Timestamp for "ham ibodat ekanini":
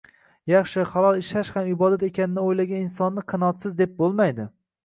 1.57-2.47